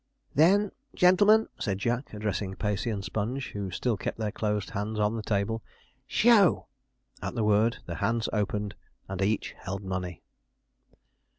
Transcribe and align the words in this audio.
'Then, 0.33 0.71
gen'lemen,' 0.95 1.47
said 1.59 1.77
Jack, 1.77 2.11
addressing 2.11 2.55
Pacey 2.55 2.89
and 2.89 3.05
Sponge, 3.05 3.51
who 3.51 3.69
still 3.69 3.97
kept 3.97 4.17
their 4.17 4.31
closed 4.31 4.71
hands 4.71 4.97
on 4.97 5.15
the 5.15 5.21
table, 5.21 5.61
'show!' 6.07 6.65
At 7.21 7.35
the 7.35 7.43
word, 7.43 7.77
their 7.85 7.97
hands 7.97 8.27
opened, 8.33 8.73
and 9.07 9.21
each 9.21 9.53
held 9.59 9.83
money. 9.83 10.23